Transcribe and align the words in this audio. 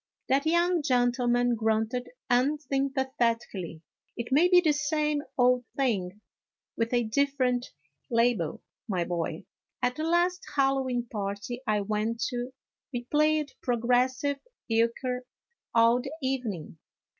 That 0.29 0.47
young 0.47 0.81
gentleman 0.81 1.53
grunted 1.53 2.09
unsympathetically." 2.27 3.83
It 4.17 4.31
may 4.31 4.47
be 4.47 4.59
the 4.59 4.71
same 4.73 5.21
old 5.37 5.63
thing 5.77 6.21
with 6.75 6.91
a 6.91 7.03
different 7.03 7.67
label, 8.09 8.63
my 8.87 9.03
boy; 9.03 9.45
at 9.79 9.97
the 9.97 10.03
last 10.03 10.41
Hallowe'en 10.55 11.03
party 11.07 11.61
I 11.67 11.81
went 11.81 12.19
to, 12.29 12.51
we 12.91 13.03
played 13.03 13.51
progressive 13.61 14.39
euchre 14.67 15.21
all 15.75 16.01
the 16.01 16.11
evening. 16.23 16.79